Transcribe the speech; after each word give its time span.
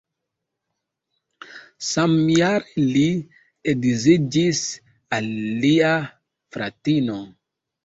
Samjare 1.87 2.87
li 2.95 3.05
edziĝis 3.75 4.65
al 5.21 5.31
lia 5.67 5.95
fratino. 6.59 7.23